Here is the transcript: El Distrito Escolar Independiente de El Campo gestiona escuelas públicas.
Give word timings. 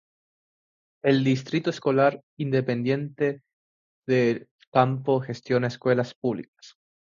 El 1.03 1.23
Distrito 1.23 1.69
Escolar 1.69 2.23
Independiente 2.39 3.43
de 4.07 4.31
El 4.31 4.49
Campo 4.71 5.19
gestiona 5.21 5.67
escuelas 5.67 6.15
públicas. 6.15 6.75